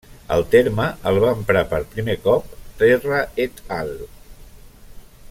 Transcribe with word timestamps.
El 0.35 0.43
terme 0.53 0.85
el 1.11 1.19
va 1.23 1.33
emprar 1.37 1.63
per 1.75 1.81
primer 1.91 2.17
cop 2.25 2.57
Terra 2.81 3.21
et 3.47 3.65
al. 3.81 3.95